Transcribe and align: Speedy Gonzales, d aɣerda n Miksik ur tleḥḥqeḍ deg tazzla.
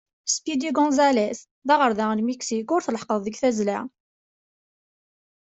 Speedy 0.35 0.69
Gonzales, 0.77 1.39
d 1.67 1.69
aɣerda 1.73 2.05
n 2.13 2.23
Miksik 2.27 2.67
ur 2.75 2.81
tleḥḥqeḍ 2.83 3.19
deg 3.23 3.35
tazzla. 3.41 3.79